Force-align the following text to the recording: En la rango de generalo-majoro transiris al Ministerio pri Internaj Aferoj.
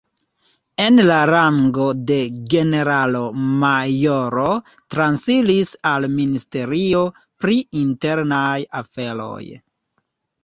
En 0.83 0.95
la 1.09 1.15
rango 1.29 1.83
de 2.11 2.15
generalo-majoro 2.53 4.45
transiris 4.95 5.73
al 5.91 6.09
Ministerio 6.15 7.03
pri 7.45 7.59
Internaj 7.83 8.57
Aferoj. 8.81 9.45